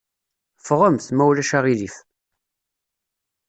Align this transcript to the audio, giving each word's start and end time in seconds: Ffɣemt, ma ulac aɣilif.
Ffɣemt, 0.61 1.05
ma 1.11 1.23
ulac 1.29 1.51
aɣilif. 1.57 1.95